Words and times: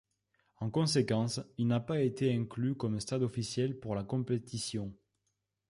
En 0.57 0.71
conséquence, 0.71 1.39
il 1.59 1.67
n'a 1.67 1.79
pas 1.79 2.01
été 2.01 2.33
inclus 2.33 2.73
comme 2.73 2.99
stade 2.99 3.21
officiel 3.21 3.79
pour 3.79 3.93
la 3.93 4.03
compétition. 4.03 4.91